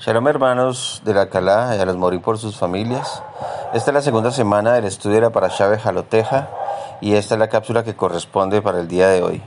Shalom 0.00 0.26
hermanos 0.28 1.02
de 1.04 1.14
la 1.14 1.30
Calá 1.30 1.76
y 1.76 1.80
a 1.80 1.86
los 1.86 1.96
morir 1.96 2.20
por 2.20 2.36
sus 2.36 2.56
familias. 2.56 3.22
Esta 3.72 3.90
es 3.90 3.94
la 3.94 4.02
segunda 4.02 4.32
semana 4.32 4.72
del 4.72 4.84
estudio 4.84 5.16
de 5.16 5.22
la 5.22 5.30
Parashá 5.30 5.78
Jaloteja 5.78 6.48
y 7.00 7.14
esta 7.14 7.34
es 7.34 7.38
la 7.38 7.48
cápsula 7.48 7.84
que 7.84 7.94
corresponde 7.94 8.60
para 8.60 8.80
el 8.80 8.88
día 8.88 9.08
de 9.08 9.22
hoy. 9.22 9.42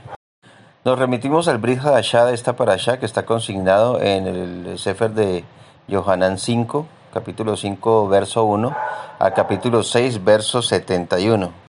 Nos 0.84 0.98
remitimos 0.98 1.48
al 1.48 1.58
Brit 1.58 1.80
Hadashah 1.84 2.24
de 2.24 2.34
esta 2.34 2.56
Parashá 2.56 2.98
que 2.98 3.06
está 3.06 3.24
consignado 3.24 4.00
en 4.00 4.26
el 4.26 4.78
Sefer 4.78 5.12
de 5.12 5.44
Yohanan 5.86 6.38
5, 6.38 6.86
capítulo 7.12 7.56
5, 7.56 8.08
verso 8.08 8.44
1, 8.44 8.76
a 9.18 9.30
capítulo 9.32 9.82
6, 9.82 10.24
verso 10.24 10.62
71. 10.62 11.67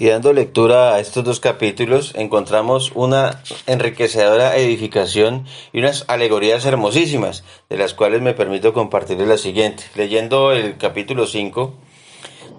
Y 0.00 0.10
dando 0.10 0.32
lectura 0.32 0.94
a 0.94 1.00
estos 1.00 1.24
dos 1.24 1.40
capítulos, 1.40 2.12
encontramos 2.14 2.92
una 2.94 3.42
enriquecedora 3.66 4.56
edificación 4.56 5.44
y 5.72 5.80
unas 5.80 6.04
alegorías 6.06 6.64
hermosísimas, 6.64 7.42
de 7.68 7.78
las 7.78 7.94
cuales 7.94 8.22
me 8.22 8.32
permito 8.32 8.72
compartirles 8.72 9.26
la 9.26 9.38
siguiente. 9.38 9.82
Leyendo 9.96 10.52
el 10.52 10.78
capítulo 10.78 11.26
5, 11.26 11.74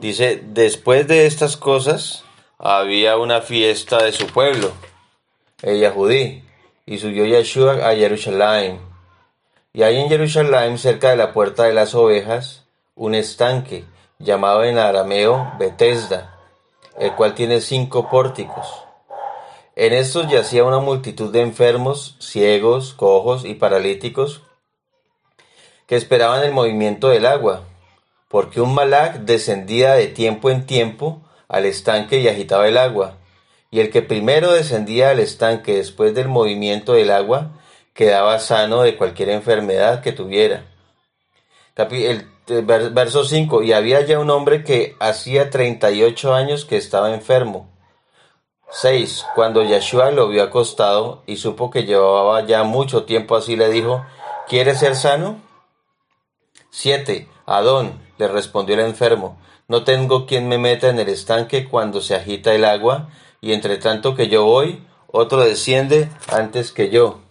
dice, 0.02 0.44
después 0.48 1.08
de 1.08 1.28
estas 1.28 1.56
cosas, 1.56 2.26
había 2.58 3.16
una 3.16 3.40
fiesta 3.40 4.04
de 4.04 4.12
su 4.12 4.28
pueblo, 4.28 4.74
el 5.62 5.80
Yahudí, 5.80 6.44
y 6.86 6.98
subió 6.98 7.26
Yeshua 7.26 7.90
a 7.90 7.96
Jerusalén. 7.96 8.82
Y 9.72 9.84
hay 9.84 9.96
en 9.96 10.10
Jerusalén, 10.10 10.78
cerca 10.78 11.12
de 11.12 11.16
la 11.16 11.32
puerta 11.32 11.64
de 11.64 11.74
las 11.74 11.96
ovejas, 11.96 12.66
un 12.96 13.16
estanque, 13.16 13.86
llamado 14.18 14.66
en 14.66 14.78
arameo 14.78 15.54
Bethesda 15.58 16.36
el 16.98 17.14
cual 17.16 17.36
tiene 17.36 17.62
cinco 17.62 18.10
pórticos. 18.10 18.86
En 19.76 19.94
estos 19.94 20.30
yacía 20.30 20.64
una 20.64 20.80
multitud 20.80 21.32
de 21.32 21.42
enfermos, 21.42 22.18
ciegos, 22.20 22.94
cojos 22.94 23.46
y 23.46 23.54
paralíticos 23.54 24.42
que 25.88 25.96
esperaban 25.96 26.44
el 26.44 26.52
movimiento 26.52 27.10
del 27.10 27.26
agua, 27.26 27.64
porque 28.28 28.62
un 28.62 28.74
malac 28.74 29.20
descendía 29.20 29.94
de 29.94 30.08
tiempo 30.08 30.50
en 30.50 30.66
tiempo 30.66 31.22
al 31.48 31.66
estanque 31.66 32.20
y 32.20 32.28
agitaba 32.28 32.68
el 32.68 32.78
agua, 32.78 33.18
y 33.72 33.80
el 33.80 33.90
que 33.90 34.02
primero 34.02 34.52
descendía 34.52 35.10
al 35.12 35.20
estanque 35.20 35.76
después 35.76 36.14
del 36.14 36.28
movimiento 36.28 36.94
del 36.94 37.12
agua 37.12 37.52
quedaba 37.94 38.40
sano 38.40 38.84
de 38.84 38.98
cualquier 38.98 39.30
enfermedad 39.30 40.02
que 40.02 40.12
tuviera. 40.12 40.66
El 41.76 42.28
verso 42.50 43.24
5, 43.24 43.64
y 43.64 43.74
había 43.74 44.02
ya 44.02 44.20
un 44.20 44.30
hombre 44.30 44.64
que 44.64 44.96
hacía 45.00 45.50
38 45.50 46.34
años 46.34 46.66
que 46.66 46.78
estaba 46.78 47.14
enfermo. 47.14 47.70
6. 48.72 49.26
Cuando 49.36 49.64
Yeshua 49.64 50.12
lo 50.12 50.28
vio 50.28 50.44
acostado 50.44 51.24
y 51.26 51.38
supo 51.38 51.72
que 51.72 51.86
llevaba 51.86 52.46
ya 52.46 52.64
mucho 52.64 53.04
tiempo 53.06 53.36
así, 53.36 53.56
le 53.56 53.70
dijo, 53.70 54.06
¿quieres 54.48 54.80
ser 54.80 54.96
sano? 54.96 55.42
7. 56.70 57.28
Adón, 57.46 58.00
le 58.20 58.28
respondió 58.28 58.76
el 58.76 58.82
enfermo, 58.82 59.40
no 59.68 59.84
tengo 59.84 60.28
quien 60.28 60.48
me 60.48 60.60
meta 60.60 60.90
en 60.90 61.00
el 61.00 61.10
estanque 61.10 61.68
cuando 61.68 62.02
se 62.02 62.16
agita 62.16 62.54
el 62.54 62.64
agua, 62.64 63.10
y 63.42 63.54
entre 63.54 63.78
tanto 63.78 64.16
que 64.16 64.28
yo 64.28 64.46
voy, 64.46 64.86
otro 65.08 65.42
desciende 65.42 66.10
antes 66.32 66.72
que 66.72 66.90
yo. 66.90 67.22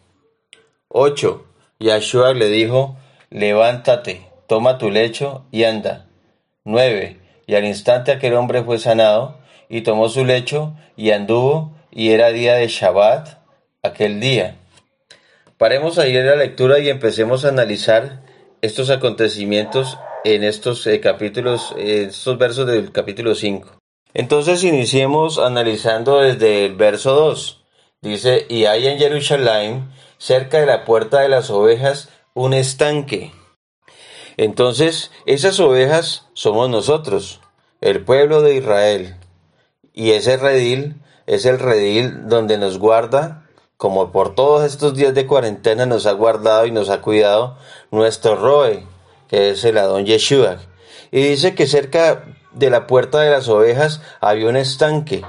8. 0.88 1.44
Yeshua 1.78 2.32
le 2.32 2.48
dijo, 2.48 2.96
levántate, 3.30 4.27
toma 4.48 4.78
tu 4.78 4.90
lecho 4.90 5.44
y 5.52 5.62
anda. 5.62 6.06
9. 6.64 7.20
Y 7.46 7.54
al 7.54 7.64
instante 7.64 8.10
aquel 8.10 8.34
hombre 8.34 8.64
fue 8.64 8.78
sanado, 8.78 9.38
y 9.68 9.82
tomó 9.82 10.08
su 10.08 10.24
lecho 10.24 10.74
y 10.96 11.12
anduvo, 11.12 11.76
y 11.92 12.10
era 12.10 12.30
día 12.30 12.54
de 12.54 12.66
Shabbat 12.66 13.38
aquel 13.82 14.20
día. 14.20 14.56
Paremos 15.58 15.98
ahí 15.98 16.14
la 16.14 16.34
lectura 16.34 16.78
y 16.78 16.88
empecemos 16.88 17.44
a 17.44 17.48
analizar 17.48 18.22
estos 18.62 18.90
acontecimientos 18.90 19.98
en 20.24 20.42
estos 20.44 20.86
eh, 20.86 21.00
capítulos, 21.00 21.74
estos 21.78 22.38
versos 22.38 22.66
del 22.66 22.90
capítulo 22.90 23.34
5. 23.34 23.78
Entonces 24.14 24.64
iniciemos 24.64 25.38
analizando 25.38 26.20
desde 26.20 26.64
el 26.64 26.74
verso 26.74 27.14
2. 27.14 27.64
Dice, 28.00 28.46
y 28.48 28.64
hay 28.64 28.86
en 28.86 28.98
Jerusalén, 28.98 29.90
cerca 30.16 30.60
de 30.60 30.66
la 30.66 30.84
puerta 30.84 31.20
de 31.20 31.28
las 31.28 31.50
ovejas, 31.50 32.08
un 32.34 32.54
estanque 32.54 33.32
entonces, 34.38 35.10
esas 35.26 35.58
ovejas 35.58 36.26
somos 36.32 36.70
nosotros, 36.70 37.40
el 37.80 38.04
pueblo 38.04 38.40
de 38.40 38.54
Israel. 38.54 39.16
Y 39.92 40.12
ese 40.12 40.36
redil 40.36 41.02
es 41.26 41.44
el 41.44 41.58
redil 41.58 42.28
donde 42.28 42.56
nos 42.56 42.78
guarda, 42.78 43.48
como 43.76 44.12
por 44.12 44.36
todos 44.36 44.64
estos 44.64 44.94
días 44.94 45.12
de 45.12 45.26
cuarentena 45.26 45.86
nos 45.86 46.06
ha 46.06 46.12
guardado 46.12 46.66
y 46.66 46.70
nos 46.70 46.88
ha 46.88 47.02
cuidado 47.02 47.58
nuestro 47.90 48.36
Roe, 48.36 48.86
que 49.26 49.50
es 49.50 49.64
el 49.64 49.76
Adón 49.76 50.06
Yeshua. 50.06 50.58
Y 51.10 51.20
dice 51.20 51.56
que 51.56 51.66
cerca 51.66 52.24
de 52.52 52.70
la 52.70 52.86
puerta 52.86 53.18
de 53.18 53.30
las 53.30 53.48
ovejas 53.48 54.02
había 54.20 54.48
un 54.48 54.56
estanque. 54.56 55.24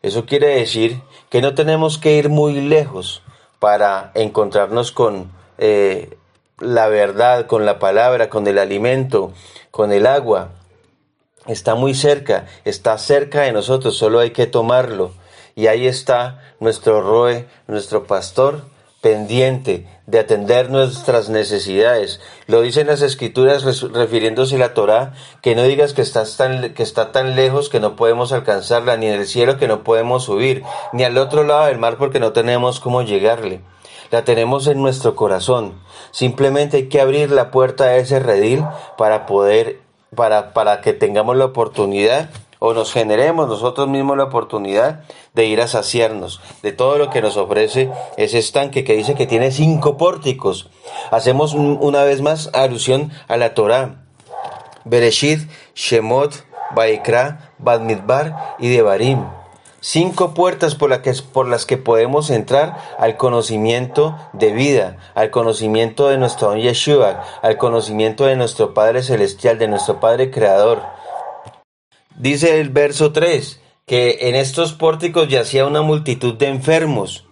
Eso 0.00 0.26
quiere 0.26 0.60
decir 0.60 1.02
que 1.28 1.42
no 1.42 1.56
tenemos 1.56 1.98
que 1.98 2.14
ir 2.14 2.28
muy 2.28 2.60
lejos 2.60 3.20
para 3.58 4.12
encontrarnos 4.14 4.92
con 4.92 5.32
eh, 5.58 6.18
la 6.58 6.88
verdad, 6.88 7.46
con 7.46 7.66
la 7.66 7.78
palabra, 7.78 8.28
con 8.28 8.46
el 8.46 8.58
alimento, 8.58 9.32
con 9.70 9.92
el 9.92 10.06
agua. 10.06 10.50
Está 11.46 11.74
muy 11.74 11.94
cerca, 11.94 12.46
está 12.64 12.96
cerca 12.98 13.42
de 13.42 13.52
nosotros, 13.52 13.96
solo 13.96 14.20
hay 14.20 14.30
que 14.30 14.46
tomarlo. 14.46 15.12
Y 15.54 15.66
ahí 15.66 15.86
está 15.86 16.42
nuestro 16.60 17.00
roe, 17.00 17.46
nuestro 17.66 18.06
pastor, 18.06 18.62
pendiente 19.04 19.86
de 20.06 20.18
atender 20.18 20.70
nuestras 20.70 21.28
necesidades. 21.28 22.22
Lo 22.46 22.62
dicen 22.62 22.86
las 22.86 23.02
escrituras 23.02 23.62
refiriéndose 23.92 24.56
a 24.56 24.60
la 24.60 24.72
Torá, 24.72 25.12
que 25.42 25.54
no 25.54 25.62
digas 25.64 25.92
que, 25.92 26.02
tan, 26.38 26.72
que 26.72 26.82
está 26.82 27.12
tan 27.12 27.36
lejos 27.36 27.68
que 27.68 27.80
no 27.80 27.96
podemos 27.96 28.32
alcanzarla, 28.32 28.96
ni 28.96 29.08
en 29.08 29.20
el 29.20 29.26
cielo 29.26 29.58
que 29.58 29.68
no 29.68 29.84
podemos 29.84 30.24
subir, 30.24 30.62
ni 30.94 31.04
al 31.04 31.18
otro 31.18 31.44
lado 31.44 31.66
del 31.66 31.76
mar 31.76 31.98
porque 31.98 32.18
no 32.18 32.32
tenemos 32.32 32.80
cómo 32.80 33.02
llegarle 33.02 33.60
la 34.10 34.22
tenemos 34.22 34.68
en 34.68 34.80
nuestro 34.80 35.16
corazón. 35.16 35.74
Simplemente 36.12 36.76
hay 36.76 36.88
que 36.88 37.00
abrir 37.00 37.32
la 37.32 37.50
puerta 37.50 37.86
de 37.86 37.98
ese 37.98 38.20
redil 38.20 38.64
para 38.96 39.26
poder, 39.26 39.80
para, 40.14 40.52
para 40.52 40.82
que 40.82 40.92
tengamos 40.92 41.36
la 41.36 41.46
oportunidad 41.46 42.30
o 42.58 42.74
nos 42.74 42.92
generemos 42.92 43.48
nosotros 43.48 43.88
mismos 43.88 44.16
la 44.16 44.24
oportunidad 44.24 45.04
de 45.34 45.46
ir 45.46 45.60
a 45.60 45.68
saciarnos 45.68 46.40
de 46.62 46.72
todo 46.72 46.98
lo 46.98 47.10
que 47.10 47.22
nos 47.22 47.36
ofrece 47.36 47.90
ese 48.16 48.38
estanque 48.38 48.84
que 48.84 48.96
dice 48.96 49.14
que 49.14 49.26
tiene 49.26 49.50
cinco 49.50 49.96
pórticos. 49.96 50.68
Hacemos 51.10 51.54
una 51.54 52.04
vez 52.04 52.20
más 52.20 52.50
alusión 52.52 53.12
a 53.28 53.36
la 53.36 53.54
Torah. 53.54 54.02
Bereshit, 54.84 55.48
Shemot, 55.74 56.44
Baikra, 56.74 57.52
Badmidbar 57.58 58.56
y 58.58 58.68
Devarim 58.68 59.24
cinco 59.84 60.32
puertas 60.32 60.74
por, 60.74 60.98
que, 61.02 61.12
por, 61.30 61.46
las 61.46 61.66
que 61.66 61.76
podemos 61.76 62.30
entrar 62.30 62.78
al 62.98 63.18
conocimiento 63.18 64.16
de 64.32 64.50
vida, 64.50 64.96
al 65.14 65.30
conocimiento 65.30 66.08
de 66.08 66.16
nuestro 66.16 66.48
don 66.48 66.58
Yeshua, 66.58 67.22
al 67.42 67.58
conocimiento 67.58 68.24
de 68.24 68.34
nuestro 68.34 68.72
Padre 68.72 69.02
Celestial, 69.02 69.58
de 69.58 69.68
nuestro 69.68 70.00
Padre 70.00 70.30
Creador. 70.30 70.82
Dice 72.16 72.60
el 72.60 72.70
verso 72.70 73.12
3 73.12 73.60
que 73.86 74.28
en 74.28 74.34
estos 74.34 74.72
pórticos 74.72 75.28
yacía 75.28 75.66
una 75.66 75.82
multitud 75.82 76.34
de 76.34 76.48
enfermos. 76.48 77.26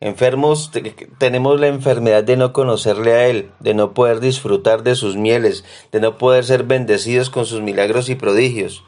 Enfermos 0.00 0.70
tenemos 1.18 1.60
la 1.60 1.68
enfermedad 1.68 2.24
de 2.24 2.36
no 2.36 2.52
conocerle 2.52 3.12
a 3.12 3.26
Él, 3.28 3.52
de 3.60 3.74
no 3.74 3.94
poder 3.94 4.20
disfrutar 4.20 4.82
de 4.82 4.96
sus 4.96 5.16
mieles, 5.16 5.64
de 5.92 6.00
no 6.00 6.18
poder 6.18 6.44
ser 6.44 6.64
bendecidos 6.64 7.30
con 7.30 7.46
sus 7.46 7.60
milagros 7.60 8.08
y 8.08 8.16
prodigios. 8.16 8.84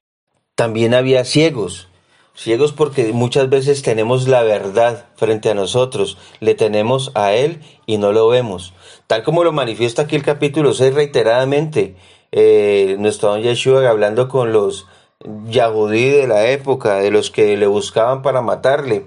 También 0.57 0.93
había 0.93 1.25
ciegos, 1.25 1.89
Ciegos 2.37 2.73
porque 2.73 3.13
muchas 3.13 3.49
veces 3.49 3.83
tenemos 3.83 4.27
la 4.27 4.43
verdad 4.43 5.07
frente 5.15 5.51
a 5.51 5.55
nosotros, 5.55 6.19
le 6.41 6.57
tenemos 6.57 7.13
a 7.15 7.33
Él 7.33 7.61
y 7.87 7.97
no 7.97 8.11
lo 8.11 8.27
vemos. 8.27 8.75
Tal 9.07 9.23
como 9.23 9.45
lo 9.45 9.53
manifiesta 9.53 10.03
aquí 10.03 10.17
el 10.17 10.25
capítulo 10.25 10.75
6 10.75 10.95
reiteradamente, 10.95 11.95
eh, 12.33 12.97
nuestro 12.99 13.31
don 13.31 13.43
Yeshua 13.43 13.89
hablando 13.89 14.29
con 14.29 14.53
los 14.53 14.89
Yahudí 15.25 16.11
de 16.11 16.27
la 16.27 16.47
época, 16.51 16.97
de 16.97 17.11
los 17.11 17.31
que 17.31 17.57
le 17.57 17.67
buscaban 17.67 18.23
para 18.23 18.43
matarle, 18.43 19.07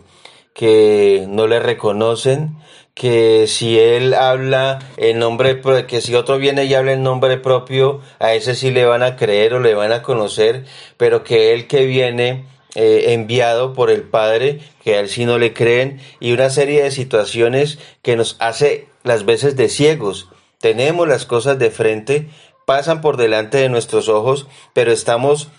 que 0.54 1.26
no 1.28 1.48
le 1.48 1.60
reconocen, 1.60 2.58
que 2.96 3.46
si 3.46 3.78
él 3.78 4.16
habla 4.16 4.80
en 4.98 5.20
nombre, 5.20 5.62
que 5.86 6.02
si 6.02 6.16
otro 6.16 6.40
viene 6.40 6.66
y 6.66 6.74
habla 6.74 6.94
en 6.94 7.04
nombre 7.04 7.38
propio, 7.38 8.02
a 8.18 8.34
ese 8.34 8.56
sí 8.56 8.72
le 8.72 8.86
van 8.86 9.04
a 9.04 9.16
creer 9.16 9.54
o 9.54 9.60
le 9.60 9.76
van 9.76 9.92
a 9.92 10.02
conocer, 10.02 10.66
pero 10.98 11.24
que 11.24 11.54
él 11.54 11.68
que 11.68 11.86
viene 11.86 12.46
eh, 12.74 13.14
enviado 13.14 13.74
por 13.74 13.92
el 13.92 14.02
Padre, 14.02 14.60
que 14.84 14.96
a 14.96 15.00
él 15.00 15.10
sí 15.10 15.26
no 15.26 15.38
le 15.38 15.54
creen, 15.54 16.02
y 16.20 16.32
una 16.32 16.50
serie 16.50 16.82
de 16.82 16.92
situaciones 16.92 17.78
que 18.02 18.16
nos 18.16 18.36
hace 18.40 18.88
las 19.04 19.26
veces 19.26 19.56
de 19.56 19.70
ciegos. 19.70 20.30
Tenemos 20.60 21.08
las 21.08 21.26
cosas 21.26 21.60
de 21.60 21.70
frente, 21.70 22.30
pasan 22.66 23.02
por 23.02 23.18
delante 23.18 23.60
de 23.60 23.70
nuestros 23.70 24.10
ojos, 24.10 24.48
pero 24.74 24.92
estamos 24.92 25.50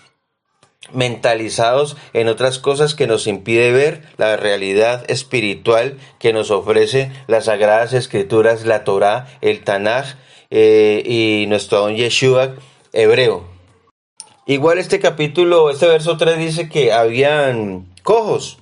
mentalizados 0.93 1.97
en 2.13 2.27
otras 2.27 2.59
cosas 2.59 2.95
que 2.95 3.07
nos 3.07 3.27
impide 3.27 3.71
ver 3.71 4.01
la 4.17 4.37
realidad 4.37 5.09
espiritual 5.09 5.97
que 6.19 6.33
nos 6.33 6.51
ofrece 6.51 7.11
las 7.27 7.45
sagradas 7.45 7.93
escrituras, 7.93 8.65
la 8.65 8.83
Torá, 8.83 9.27
el 9.41 9.63
Tanaj 9.63 10.15
eh, 10.49 11.03
y 11.05 11.45
nuestro 11.47 11.79
don 11.79 11.95
Yeshua 11.95 12.55
hebreo. 12.93 13.45
Igual 14.45 14.79
este 14.79 14.99
capítulo, 14.99 15.69
este 15.69 15.87
verso 15.87 16.17
3 16.17 16.37
dice 16.39 16.69
que 16.69 16.91
habían 16.91 17.93
cojos. 18.01 18.57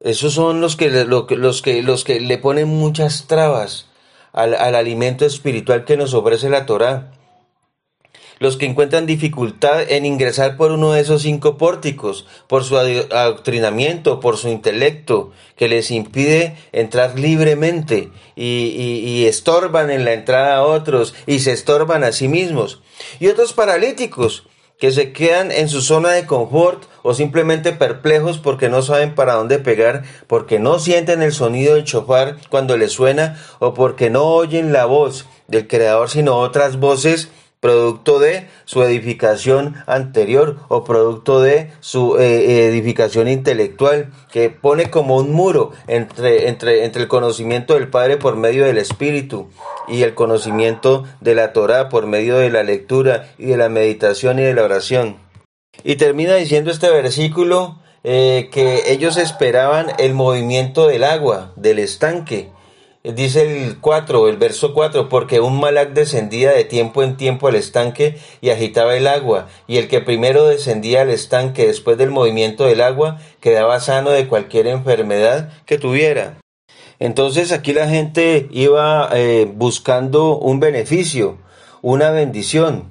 Esos 0.00 0.34
son 0.34 0.60
los 0.60 0.76
que, 0.76 0.90
los 0.90 1.62
que, 1.62 1.82
los 1.82 2.04
que 2.04 2.20
le 2.20 2.36
ponen 2.36 2.68
muchas 2.68 3.26
trabas 3.26 3.88
al, 4.32 4.54
al 4.54 4.74
alimento 4.74 5.24
espiritual 5.24 5.86
que 5.86 5.96
nos 5.96 6.12
ofrece 6.12 6.50
la 6.50 6.66
Torá 6.66 7.12
los 8.38 8.56
que 8.56 8.66
encuentran 8.66 9.06
dificultad 9.06 9.82
en 9.90 10.06
ingresar 10.06 10.56
por 10.56 10.72
uno 10.72 10.92
de 10.92 11.00
esos 11.00 11.22
cinco 11.22 11.56
pórticos, 11.56 12.26
por 12.46 12.64
su 12.64 12.76
adoctrinamiento, 12.76 14.20
por 14.20 14.36
su 14.36 14.48
intelecto, 14.48 15.32
que 15.56 15.68
les 15.68 15.90
impide 15.90 16.56
entrar 16.72 17.18
libremente 17.18 18.10
y, 18.36 19.24
estorban 19.24 19.90
en 19.90 20.04
la 20.04 20.12
entrada 20.12 20.56
a 20.56 20.64
otros 20.64 21.14
y 21.26 21.38
se 21.38 21.52
estorban 21.52 22.04
a 22.04 22.12
sí 22.12 22.28
mismos. 22.28 22.82
Y 23.20 23.28
otros 23.28 23.52
paralíticos 23.52 24.46
que 24.78 24.90
se 24.90 25.12
quedan 25.12 25.50
en 25.52 25.68
su 25.68 25.80
zona 25.80 26.10
de 26.10 26.26
confort 26.26 26.84
o 27.02 27.14
simplemente 27.14 27.72
perplejos 27.72 28.38
porque 28.38 28.68
no 28.68 28.82
saben 28.82 29.14
para 29.14 29.34
dónde 29.34 29.58
pegar, 29.58 30.02
porque 30.26 30.58
no 30.58 30.78
sienten 30.78 31.22
el 31.22 31.32
sonido 31.32 31.74
del 31.74 31.84
chofar 31.84 32.36
cuando 32.50 32.76
les 32.76 32.92
suena 32.92 33.40
o 33.60 33.72
porque 33.72 34.10
no 34.10 34.24
oyen 34.24 34.72
la 34.72 34.84
voz 34.84 35.26
del 35.46 35.68
Creador 35.68 36.10
sino 36.10 36.36
otras 36.36 36.78
voces 36.80 37.28
producto 37.64 38.18
de 38.18 38.46
su 38.66 38.82
edificación 38.82 39.76
anterior 39.86 40.58
o 40.68 40.84
producto 40.84 41.40
de 41.40 41.70
su 41.80 42.18
eh, 42.18 42.66
edificación 42.68 43.26
intelectual, 43.26 44.12
que 44.30 44.50
pone 44.50 44.90
como 44.90 45.16
un 45.16 45.32
muro 45.32 45.72
entre, 45.86 46.50
entre, 46.50 46.84
entre 46.84 47.00
el 47.00 47.08
conocimiento 47.08 47.72
del 47.72 47.88
Padre 47.88 48.18
por 48.18 48.36
medio 48.36 48.66
del 48.66 48.76
Espíritu 48.76 49.48
y 49.88 50.02
el 50.02 50.12
conocimiento 50.12 51.04
de 51.22 51.34
la 51.34 51.54
Torah 51.54 51.88
por 51.88 52.06
medio 52.06 52.36
de 52.36 52.50
la 52.50 52.64
lectura 52.64 53.30
y 53.38 53.46
de 53.46 53.56
la 53.56 53.70
meditación 53.70 54.38
y 54.38 54.42
de 54.42 54.52
la 54.52 54.64
oración. 54.64 55.16
Y 55.82 55.96
termina 55.96 56.34
diciendo 56.34 56.70
este 56.70 56.90
versículo 56.90 57.80
eh, 58.02 58.50
que 58.52 58.92
ellos 58.92 59.16
esperaban 59.16 59.86
el 59.98 60.12
movimiento 60.12 60.86
del 60.86 61.02
agua, 61.02 61.54
del 61.56 61.78
estanque, 61.78 62.50
Dice 63.04 63.66
el 63.66 63.80
4, 63.80 64.30
el 64.30 64.38
verso 64.38 64.72
4, 64.72 65.10
porque 65.10 65.38
un 65.38 65.60
malac 65.60 65.92
descendía 65.92 66.52
de 66.52 66.64
tiempo 66.64 67.02
en 67.02 67.18
tiempo 67.18 67.48
al 67.48 67.54
estanque 67.54 68.16
y 68.40 68.48
agitaba 68.48 68.96
el 68.96 69.06
agua, 69.06 69.48
y 69.66 69.76
el 69.76 69.88
que 69.88 70.00
primero 70.00 70.46
descendía 70.46 71.02
al 71.02 71.10
estanque 71.10 71.66
después 71.66 71.98
del 71.98 72.10
movimiento 72.10 72.64
del 72.64 72.80
agua 72.80 73.18
quedaba 73.40 73.78
sano 73.80 74.08
de 74.08 74.26
cualquier 74.26 74.68
enfermedad 74.68 75.52
que 75.66 75.76
tuviera. 75.76 76.38
Entonces 76.98 77.52
aquí 77.52 77.74
la 77.74 77.90
gente 77.90 78.48
iba 78.50 79.10
eh, 79.12 79.52
buscando 79.54 80.38
un 80.38 80.58
beneficio, 80.58 81.36
una 81.82 82.10
bendición. 82.10 82.90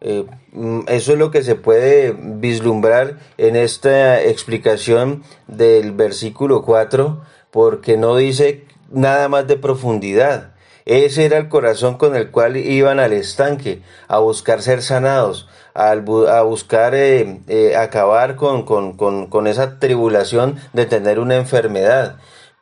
Eh, 0.00 0.24
mm, 0.50 0.80
eso 0.88 1.12
es 1.12 1.18
lo 1.20 1.30
que 1.30 1.44
se 1.44 1.54
puede 1.54 2.16
vislumbrar 2.18 3.20
en 3.38 3.54
esta 3.54 4.20
explicación 4.24 5.22
del 5.46 5.92
versículo 5.92 6.62
4, 6.62 7.22
porque 7.52 7.96
no 7.96 8.16
dice 8.16 8.64
nada 8.92 9.28
más 9.28 9.46
de 9.46 9.56
profundidad. 9.56 10.52
Ese 10.84 11.24
era 11.24 11.38
el 11.38 11.48
corazón 11.48 11.96
con 11.96 12.16
el 12.16 12.30
cual 12.30 12.56
iban 12.56 12.98
al 12.98 13.12
estanque, 13.12 13.82
a 14.08 14.18
buscar 14.18 14.62
ser 14.62 14.82
sanados, 14.82 15.48
a, 15.74 15.94
buscar 16.42 16.94
eh, 16.94 17.40
eh, 17.46 17.76
acabar 17.76 18.36
con, 18.36 18.64
con, 18.64 19.46
esa 19.46 19.78
tribulación 19.78 20.56
de 20.72 20.86
tener 20.86 21.18
una 21.20 21.36
enfermedad. 21.36 22.16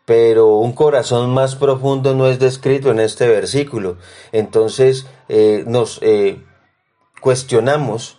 Pero 0.04 0.56
un 0.56 0.72
corazón 0.72 1.30
más 1.30 1.54
profundo 1.54 2.14
no 2.14 2.26
es 2.26 2.38
descrito 2.38 2.90
en 2.90 3.00
este 3.00 3.28
versículo. 3.28 3.96
Entonces 4.32 5.06
eh, 5.28 5.64
nos 5.66 6.00
cuestionamos 7.20 8.18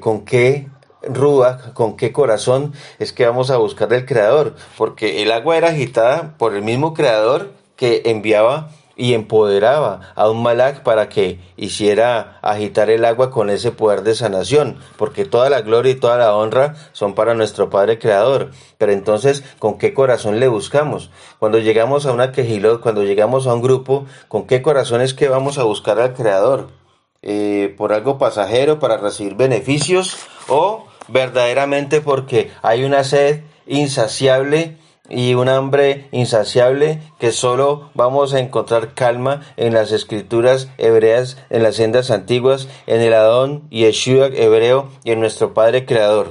con 0.00 0.24
qué 0.24 0.68
Rúa, 1.08 1.72
con 1.74 1.96
qué 1.96 2.12
corazón 2.12 2.72
es 2.98 3.12
que 3.12 3.26
vamos 3.26 3.50
a 3.50 3.56
buscar 3.56 3.88
del 3.88 4.06
Creador, 4.06 4.54
porque 4.76 5.22
el 5.22 5.32
agua 5.32 5.56
era 5.56 5.68
agitada 5.68 6.34
por 6.38 6.54
el 6.54 6.62
mismo 6.62 6.94
Creador 6.94 7.52
que 7.76 8.02
enviaba 8.06 8.70
y 8.96 9.14
empoderaba 9.14 10.12
a 10.14 10.30
un 10.30 10.42
Malak 10.42 10.82
para 10.82 11.08
que 11.08 11.40
hiciera 11.56 12.38
agitar 12.42 12.90
el 12.90 13.04
agua 13.04 13.30
con 13.30 13.50
ese 13.50 13.72
poder 13.72 14.02
de 14.02 14.14
sanación, 14.14 14.78
porque 14.96 15.24
toda 15.24 15.50
la 15.50 15.62
gloria 15.62 15.92
y 15.92 15.96
toda 15.96 16.18
la 16.18 16.34
honra 16.36 16.74
son 16.92 17.14
para 17.14 17.34
nuestro 17.34 17.70
Padre 17.70 17.98
Creador. 17.98 18.50
Pero 18.78 18.92
entonces, 18.92 19.42
¿con 19.58 19.78
qué 19.78 19.94
corazón 19.94 20.40
le 20.40 20.48
buscamos? 20.48 21.10
Cuando 21.38 21.58
llegamos 21.58 22.06
a 22.06 22.12
una 22.12 22.32
quejilot, 22.32 22.80
cuando 22.80 23.02
llegamos 23.02 23.46
a 23.46 23.54
un 23.54 23.62
grupo, 23.62 24.06
¿con 24.28 24.46
qué 24.46 24.62
corazón 24.62 25.00
es 25.00 25.14
que 25.14 25.28
vamos 25.28 25.58
a 25.58 25.64
buscar 25.64 25.98
al 25.98 26.14
Creador? 26.14 26.68
Eh, 27.22 27.74
¿Por 27.78 27.92
algo 27.92 28.18
pasajero, 28.18 28.78
para 28.78 28.96
recibir 28.96 29.36
beneficios 29.36 30.16
o 30.48 30.86
verdaderamente 31.08 32.00
porque 32.00 32.50
hay 32.62 32.84
una 32.84 33.04
sed 33.04 33.42
insaciable 33.66 34.76
y 35.08 35.34
un 35.34 35.48
hambre 35.48 36.08
insaciable 36.10 37.00
que 37.18 37.32
solo 37.32 37.90
vamos 37.94 38.32
a 38.32 38.40
encontrar 38.40 38.94
calma 38.94 39.42
en 39.56 39.74
las 39.74 39.92
escrituras 39.92 40.68
hebreas, 40.78 41.36
en 41.50 41.62
las 41.62 41.76
sendas 41.76 42.10
antiguas, 42.10 42.68
en 42.86 43.00
el 43.00 43.12
Adón 43.12 43.66
y 43.70 43.80
Yeshua 43.80 44.26
hebreo 44.26 44.88
y 45.04 45.12
en 45.12 45.20
nuestro 45.20 45.54
Padre 45.54 45.84
Creador. 45.84 46.30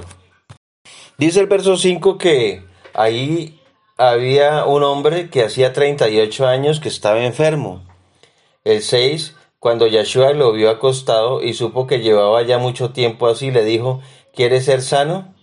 Dice 1.18 1.40
el 1.40 1.46
verso 1.46 1.76
5 1.76 2.18
que 2.18 2.64
ahí 2.94 3.60
había 3.98 4.64
un 4.64 4.82
hombre 4.82 5.30
que 5.30 5.44
hacía 5.44 5.72
38 5.72 6.46
años 6.46 6.80
que 6.80 6.88
estaba 6.88 7.24
enfermo. 7.24 7.84
El 8.64 8.82
6, 8.82 9.36
cuando 9.58 9.86
Yeshua 9.86 10.32
lo 10.32 10.52
vio 10.52 10.70
acostado 10.70 11.42
y 11.42 11.54
supo 11.54 11.86
que 11.86 12.00
llevaba 12.00 12.42
ya 12.42 12.58
mucho 12.58 12.90
tiempo 12.90 13.28
así, 13.28 13.52
le 13.52 13.64
dijo, 13.64 14.00
¿Quieres 14.34 14.64
ser 14.64 14.80
sano? 14.80 15.34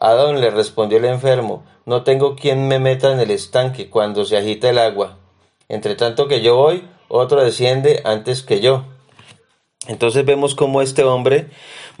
Adón 0.00 0.40
le 0.40 0.50
respondió 0.50 0.98
el 0.98 1.04
enfermo, 1.04 1.64
no 1.84 2.02
tengo 2.02 2.34
quien 2.34 2.66
me 2.66 2.78
meta 2.78 3.12
en 3.12 3.20
el 3.20 3.30
estanque 3.30 3.88
cuando 3.90 4.24
se 4.24 4.36
agita 4.36 4.70
el 4.70 4.78
agua. 4.78 5.18
Entre 5.68 5.94
tanto 5.94 6.26
que 6.26 6.40
yo 6.40 6.56
voy, 6.56 6.88
otro 7.08 7.44
desciende 7.44 8.02
antes 8.04 8.42
que 8.42 8.60
yo. 8.60 8.84
Entonces 9.86 10.24
vemos 10.24 10.54
cómo 10.54 10.82
este 10.82 11.04
hombre 11.04 11.50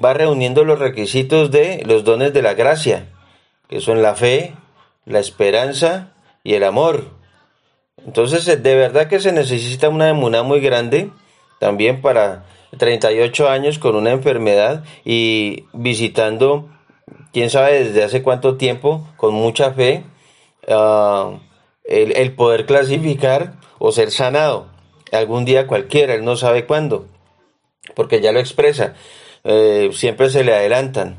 va 0.02 0.12
reuniendo 0.12 0.64
los 0.64 0.78
requisitos 0.78 1.50
de 1.50 1.82
los 1.86 2.02
dones 2.02 2.32
de 2.32 2.42
la 2.42 2.54
gracia, 2.54 3.06
que 3.68 3.80
son 3.80 4.02
la 4.02 4.14
fe, 4.14 4.54
la 5.04 5.20
esperanza 5.20 6.12
y 6.42 6.54
el 6.54 6.64
amor. 6.64 7.04
Entonces 8.04 8.46
de 8.46 8.74
verdad 8.74 9.08
que 9.08 9.20
se 9.20 9.30
necesita 9.30 9.88
una 9.88 10.08
emuná 10.08 10.42
muy 10.42 10.60
grande 10.60 11.10
también 11.60 12.00
para 12.00 12.46
38 12.76 13.48
años 13.48 13.78
con 13.78 13.96
una 13.96 14.10
enfermedad 14.10 14.84
y 15.04 15.64
visitando, 15.72 16.68
quién 17.32 17.50
sabe 17.50 17.84
desde 17.84 18.04
hace 18.04 18.22
cuánto 18.22 18.56
tiempo, 18.56 19.06
con 19.16 19.34
mucha 19.34 19.72
fe, 19.72 20.04
ah, 20.68 21.38
el, 21.84 22.32
poder 22.34 22.66
clasificar 22.66 23.54
o 23.78 23.92
ser 23.92 24.10
sanado. 24.10 24.68
Algún 25.12 25.44
día 25.44 25.66
cualquiera, 25.66 26.14
él 26.14 26.24
no 26.24 26.36
sabe 26.36 26.66
cuándo, 26.66 27.06
porque 27.94 28.20
ya 28.20 28.32
lo 28.32 28.38
expresa, 28.38 28.94
eh, 29.42 29.90
siempre 29.92 30.30
se 30.30 30.44
le 30.44 30.54
adelantan, 30.54 31.16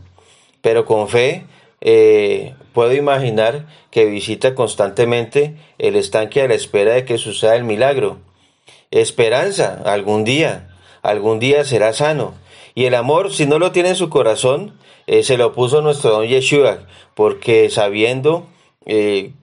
pero 0.61 0.85
con 0.85 1.09
fe 1.09 1.45
eh, 1.81 2.55
puedo 2.73 2.93
imaginar 2.93 3.65
que 3.89 4.05
visita 4.05 4.55
constantemente 4.55 5.57
el 5.77 5.95
estanque 5.95 6.41
a 6.41 6.47
la 6.47 6.53
espera 6.53 6.93
de 6.93 7.03
que 7.03 7.17
suceda 7.17 7.55
el 7.55 7.65
milagro. 7.65 8.19
Esperanza, 8.91 9.81
algún 9.85 10.23
día, 10.23 10.70
algún 11.01 11.39
día 11.39 11.63
será 11.63 11.93
sano. 11.93 12.33
Y 12.75 12.85
el 12.85 12.95
amor, 12.95 13.33
si 13.33 13.45
no 13.45 13.59
lo 13.59 13.71
tiene 13.71 13.89
en 13.89 13.95
su 13.95 14.09
corazón, 14.09 14.77
eh, 15.07 15.23
se 15.23 15.37
lo 15.37 15.53
puso 15.53 15.81
nuestro 15.81 16.11
don 16.11 16.27
Yeshua, 16.27 16.79
porque 17.15 17.69
sabiendo 17.69 18.47
eh, 18.85 19.33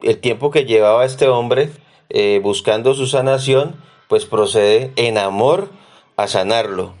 el 0.00 0.18
tiempo 0.18 0.50
que 0.50 0.64
llevaba 0.64 1.04
este 1.04 1.28
hombre 1.28 1.70
eh, 2.08 2.40
buscando 2.42 2.94
su 2.94 3.06
sanación, 3.06 3.76
pues 4.08 4.24
procede 4.24 4.92
en 4.96 5.18
amor 5.18 5.68
a 6.16 6.28
sanarlo. 6.28 6.94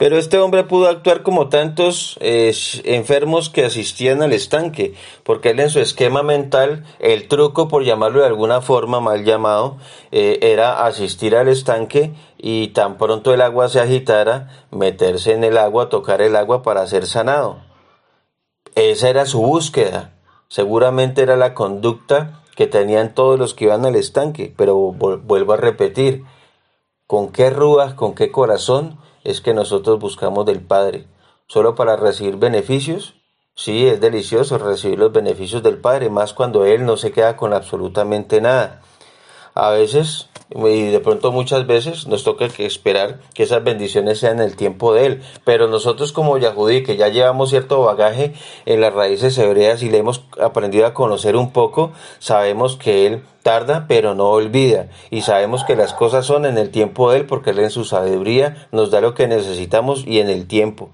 Pero 0.00 0.16
este 0.16 0.38
hombre 0.38 0.64
pudo 0.64 0.88
actuar 0.88 1.22
como 1.22 1.50
tantos 1.50 2.16
eh, 2.22 2.54
enfermos 2.84 3.50
que 3.50 3.66
asistían 3.66 4.22
al 4.22 4.32
estanque, 4.32 4.94
porque 5.24 5.50
él 5.50 5.60
en 5.60 5.68
su 5.68 5.78
esquema 5.78 6.22
mental, 6.22 6.86
el 7.00 7.28
truco, 7.28 7.68
por 7.68 7.84
llamarlo 7.84 8.20
de 8.20 8.26
alguna 8.26 8.62
forma 8.62 9.00
mal 9.00 9.26
llamado, 9.26 9.76
eh, 10.10 10.38
era 10.40 10.86
asistir 10.86 11.36
al 11.36 11.48
estanque 11.48 12.14
y 12.38 12.68
tan 12.68 12.96
pronto 12.96 13.34
el 13.34 13.42
agua 13.42 13.68
se 13.68 13.78
agitara, 13.78 14.64
meterse 14.70 15.34
en 15.34 15.44
el 15.44 15.58
agua, 15.58 15.90
tocar 15.90 16.22
el 16.22 16.34
agua 16.34 16.62
para 16.62 16.86
ser 16.86 17.04
sanado. 17.04 17.58
Esa 18.76 19.10
era 19.10 19.26
su 19.26 19.42
búsqueda. 19.42 20.14
Seguramente 20.48 21.20
era 21.20 21.36
la 21.36 21.52
conducta 21.52 22.40
que 22.56 22.66
tenían 22.66 23.14
todos 23.14 23.38
los 23.38 23.52
que 23.52 23.66
iban 23.66 23.84
al 23.84 23.96
estanque, 23.96 24.50
pero 24.56 24.76
vuelvo 24.78 25.52
a 25.52 25.58
repetir, 25.58 26.24
¿con 27.06 27.32
qué 27.32 27.50
rúas, 27.50 27.92
con 27.92 28.14
qué 28.14 28.32
corazón? 28.32 28.98
Es 29.24 29.40
que 29.40 29.54
nosotros 29.54 29.98
buscamos 29.98 30.46
del 30.46 30.60
Padre. 30.60 31.06
solo 31.46 31.74
para 31.74 31.96
recibir 31.96 32.36
beneficios. 32.36 33.14
Sí, 33.56 33.86
es 33.86 34.00
delicioso 34.00 34.56
recibir 34.56 34.98
los 34.98 35.12
beneficios 35.12 35.62
del 35.62 35.78
Padre, 35.78 36.08
más 36.08 36.32
cuando 36.32 36.64
Él 36.64 36.86
no 36.86 36.96
se 36.96 37.10
queda 37.10 37.36
con 37.36 37.52
absolutamente 37.52 38.40
nada. 38.40 38.80
A 39.54 39.70
veces, 39.70 40.29
y 40.50 40.90
de 40.90 41.00
pronto 41.00 41.30
muchas 41.32 41.66
veces, 41.66 42.06
nos 42.06 42.24
toca 42.24 42.48
que 42.48 42.66
esperar 42.66 43.20
que 43.34 43.44
esas 43.44 43.62
bendiciones 43.62 44.18
sean 44.18 44.40
el 44.40 44.56
tiempo 44.56 44.92
de 44.92 45.06
Él. 45.06 45.22
Pero 45.44 45.68
nosotros 45.68 46.12
como 46.12 46.38
Yahudí, 46.38 46.82
que 46.82 46.96
ya 46.96 47.08
llevamos 47.08 47.50
cierto 47.50 47.82
bagaje 47.82 48.34
en 48.66 48.80
las 48.80 48.92
raíces 48.92 49.38
hebreas 49.38 49.82
y 49.82 49.90
le 49.90 49.98
hemos 49.98 50.24
aprendido 50.40 50.86
a 50.86 50.94
conocer 50.94 51.36
un 51.36 51.52
poco, 51.52 51.92
sabemos 52.18 52.76
que 52.76 53.06
Él 53.06 53.22
tarda, 53.42 53.86
pero 53.88 54.14
no 54.14 54.30
olvida. 54.30 54.88
Y 55.10 55.22
sabemos 55.22 55.64
que 55.64 55.76
las 55.76 55.94
cosas 55.94 56.26
son 56.26 56.44
en 56.46 56.58
el 56.58 56.70
tiempo 56.70 57.10
de 57.10 57.18
Él, 57.18 57.26
porque 57.26 57.50
Él 57.50 57.60
en 57.60 57.70
su 57.70 57.84
sabiduría 57.84 58.68
nos 58.72 58.90
da 58.90 59.00
lo 59.00 59.14
que 59.14 59.28
necesitamos 59.28 60.04
y 60.06 60.18
en 60.18 60.28
el 60.28 60.46
tiempo 60.46 60.90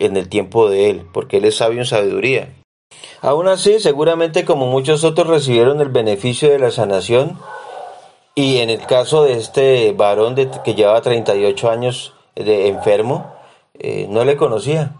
en 0.00 0.16
el 0.16 0.28
tiempo 0.28 0.70
de 0.70 0.90
Él, 0.90 1.06
porque 1.12 1.36
Él 1.36 1.44
es 1.44 1.56
sabio 1.56 1.80
en 1.80 1.84
sabiduría. 1.84 2.48
Aún 3.20 3.48
así, 3.48 3.80
seguramente 3.80 4.44
como 4.44 4.66
muchos 4.66 5.04
otros 5.04 5.28
recibieron 5.28 5.80
el 5.80 5.90
beneficio 5.90 6.50
de 6.50 6.58
la 6.58 6.70
sanación, 6.70 7.38
y 8.34 8.58
en 8.58 8.70
el 8.70 8.84
caso 8.86 9.24
de 9.24 9.34
este 9.34 9.92
varón 9.92 10.34
de, 10.34 10.50
que 10.64 10.74
llevaba 10.74 11.02
38 11.02 11.70
años 11.70 12.14
de 12.34 12.68
enfermo, 12.68 13.32
eh, 13.78 14.06
no 14.08 14.24
le 14.24 14.36
conocía. 14.36 14.96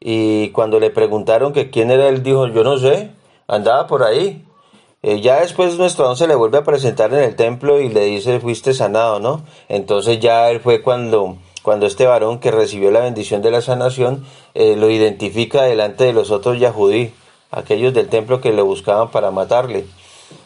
Y 0.00 0.50
cuando 0.50 0.80
le 0.80 0.90
preguntaron 0.90 1.52
que 1.52 1.70
quién 1.70 1.90
era 1.90 2.08
él, 2.08 2.22
dijo, 2.22 2.46
yo 2.48 2.64
no 2.64 2.78
sé, 2.78 3.10
andaba 3.46 3.86
por 3.86 4.02
ahí. 4.02 4.44
Eh, 5.02 5.20
ya 5.20 5.40
después 5.40 5.76
nuestro 5.78 6.06
don 6.06 6.16
se 6.16 6.26
le 6.26 6.34
vuelve 6.34 6.58
a 6.58 6.64
presentar 6.64 7.12
en 7.12 7.20
el 7.20 7.36
templo 7.36 7.80
y 7.80 7.88
le 7.88 8.06
dice, 8.06 8.40
fuiste 8.40 8.72
sanado, 8.72 9.20
¿no? 9.20 9.44
Entonces 9.68 10.18
ya 10.20 10.50
él 10.50 10.60
fue 10.60 10.82
cuando 10.82 11.36
cuando 11.64 11.86
este 11.86 12.04
varón 12.06 12.40
que 12.40 12.50
recibió 12.50 12.90
la 12.90 13.00
bendición 13.00 13.40
de 13.40 13.50
la 13.50 13.62
sanación 13.62 14.26
eh, 14.52 14.76
lo 14.76 14.90
identifica 14.90 15.62
delante 15.62 16.04
de 16.04 16.12
los 16.12 16.30
otros 16.30 16.60
yahudí, 16.60 17.14
aquellos 17.50 17.94
del 17.94 18.10
templo 18.10 18.42
que 18.42 18.52
lo 18.52 18.66
buscaban 18.66 19.10
para 19.10 19.30
matarle. 19.30 19.86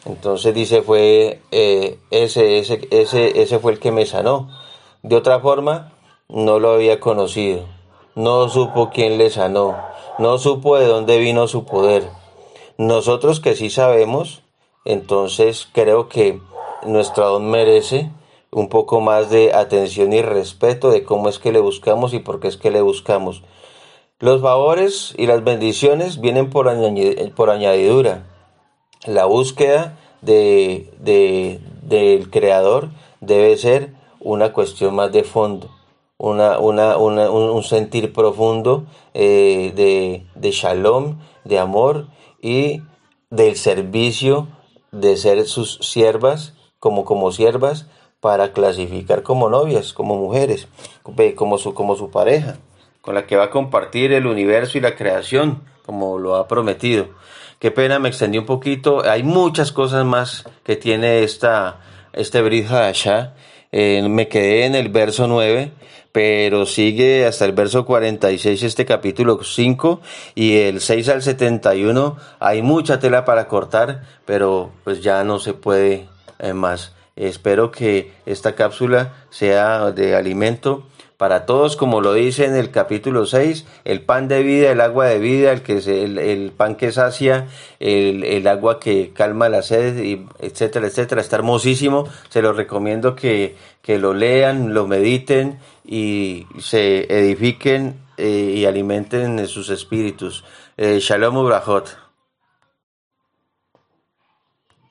Entonces 0.05 0.55
dice, 0.55 0.83
fue 0.83 1.41
eh, 1.51 1.99
ese, 2.11 2.59
ese, 2.59 2.87
ese, 2.91 3.41
ese 3.41 3.59
fue 3.59 3.73
el 3.73 3.79
que 3.79 3.93
me 3.93 4.07
sanó. 4.07 4.49
De 5.03 5.17
otra 5.17 5.41
forma, 5.41 5.93
no 6.29 6.59
lo 6.59 6.71
había 6.73 7.01
conocido, 7.01 7.67
no 8.15 8.49
supo 8.49 8.91
quién 8.91 9.19
le 9.19 9.31
sanó, 9.31 9.77
no 10.19 10.39
supo 10.39 10.77
de 10.77 10.87
dónde 10.87 11.19
vino 11.19 11.47
su 11.49 11.65
poder. 11.65 12.09
Nosotros 12.77 13.41
que 13.41 13.57
sí 13.57 13.71
sabemos, 13.71 14.43
entonces 14.85 15.69
creo 15.73 16.09
que 16.09 16.41
nuestro 16.85 17.29
don 17.29 17.51
merece 17.51 18.11
un 18.51 18.69
poco 18.69 19.01
más 19.01 19.31
de 19.31 19.53
atención 19.53 20.13
y 20.13 20.23
respeto 20.23 20.91
de 20.91 21.05
cómo 21.05 21.29
es 21.29 21.39
que 21.39 21.53
le 21.53 21.61
buscamos 21.61 22.15
y 22.15 22.19
por 22.19 22.41
qué 22.41 22.49
es 22.49 22.57
que 22.57 22.71
le 22.71 22.81
buscamos. 22.81 23.43
Los 24.21 24.43
favores 24.43 25.15
y 25.17 25.27
las 25.27 25.45
bendiciones 25.45 26.21
vienen 26.21 26.51
por, 26.51 26.69
añadidura. 26.69 28.27
La 29.07 29.25
búsqueda 29.25 29.99
de, 30.23 30.91
del 31.83 32.31
Creador 32.31 32.91
debe 33.21 33.57
ser 33.57 33.95
una 34.21 34.53
cuestión 34.53 34.95
más 34.95 35.13
de 35.13 35.25
fondo, 35.25 35.71
una, 36.17 36.59
una, 36.59 36.97
un, 36.97 37.63
sentir 37.63 38.13
profundo 38.13 38.87
eh, 39.15 39.73
de, 39.75 40.27
de 40.35 40.51
shalom, 40.51 41.19
de 41.45 41.59
amor 41.59 42.09
y 42.43 42.83
del 43.31 43.57
servicio 43.57 44.49
de 44.91 45.17
ser 45.17 45.47
sus 45.47 45.79
siervas 45.83 46.55
como 46.79 47.05
como 47.05 47.33
siervas 47.33 47.87
para 48.21 48.53
clasificar 48.53 49.23
como 49.23 49.49
novias, 49.49 49.93
como 49.93 50.17
mujeres, 50.17 50.69
como 51.37 51.59
su, 51.59 51.75
como 51.75 51.97
su 51.97 52.11
pareja, 52.11 52.59
con 53.01 53.15
la 53.15 53.27
que 53.27 53.37
va 53.37 53.45
a 53.45 53.51
compartir 53.51 54.13
el 54.13 54.27
universo 54.27 54.77
y 54.77 54.81
la 54.81 54.97
creación, 54.97 55.63
como 55.87 56.19
lo 56.19 56.35
ha 56.35 56.49
prometido. 56.49 57.09
Qué 57.59 57.73
pena, 57.73 57.99
me 57.99 58.09
extendí 58.09 58.39
un 58.39 58.47
poquito. 58.47 59.03
Hay 59.05 59.25
muchas 59.25 59.73
cosas 59.73 60.05
más 60.05 60.45
que 60.63 60.77
tiene 60.77 61.25
esta, 61.25 61.81
este 62.13 62.41
Brit. 62.41 62.69
Eh, 63.73 64.07
me 64.09 64.29
quedé 64.29 64.65
en 64.65 64.77
el 64.77 64.91
verso 64.91 65.27
9, 65.27 65.73
pero 66.13 66.67
sigue 66.67 67.27
hasta 67.27 67.47
el 67.47 67.53
verso 67.53 67.85
46 67.85 68.63
este 68.63 68.87
capítulo 68.87 69.43
5 69.43 70.01
y 70.37 70.59
el 70.59 70.81
6 70.81 71.09
al 71.09 71.23
71 71.23 72.17
hay 72.39 72.63
mucha 72.63 73.01
tela 73.01 73.25
para 73.25 73.49
cortar, 73.49 74.05
pero 74.25 74.71
pues 74.85 75.03
ya 75.03 75.25
no 75.25 75.41
se 75.41 75.53
puede 75.53 76.09
eh, 76.39 76.53
más. 76.53 76.95
Espero 77.17 77.73
que 77.73 78.13
esta 78.25 78.55
cápsula 78.55 79.15
sea 79.31 79.91
de 79.91 80.15
alimento 80.15 80.87
para 81.19 81.47
todos, 81.47 81.77
como 81.77 82.01
lo 82.01 82.15
dice 82.15 82.45
en 82.45 82.55
el 82.55 82.71
capítulo 82.71 83.27
6, 83.27 83.67
el 83.85 84.03
pan 84.03 84.29
de 84.29 84.45
vida, 84.45 84.71
el 84.71 84.81
agua 84.81 85.07
de 85.07 85.19
vida, 85.19 85.51
el, 85.51 85.63
que 85.63 85.79
el, 85.79 86.53
pan 86.57 86.77
que 86.77 86.93
sacia, 86.93 87.49
el, 87.81 88.47
agua 88.47 88.79
que 88.79 89.11
calma 89.13 89.49
la 89.49 89.63
sed, 89.63 89.99
y 89.99 90.25
etcétera, 90.39 90.87
etcétera. 90.87 91.21
Está 91.21 91.35
hermosísimo, 91.37 92.09
se 92.29 92.41
lo 92.41 92.53
recomiendo 92.53 93.17
que, 93.17 93.57
que 93.83 93.99
lo 93.99 94.15
lean, 94.15 94.73
lo 94.75 94.87
mediten 94.87 95.59
y 95.85 96.47
se 96.61 97.13
edifiquen 97.13 97.97
eh, 98.17 98.55
y 98.55 98.65
alimenten 98.65 99.45
sus 99.49 99.71
espíritus. 99.71 100.45
Eh, 100.77 101.01
shalom 101.01 101.37
Ubrahot. 101.37 102.08